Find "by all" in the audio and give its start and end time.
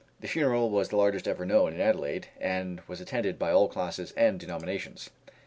3.37-3.67